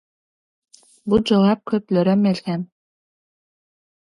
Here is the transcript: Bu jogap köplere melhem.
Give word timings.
Bu 1.13 1.19
jogap 1.31 1.61
köplere 1.73 2.17
melhem. 2.23 2.65